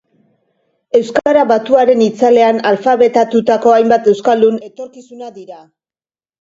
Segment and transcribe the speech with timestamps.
[0.99, 5.65] Euskara batuaren itzalean alfabetatutako hainbat euskaldun etorkizuna dira.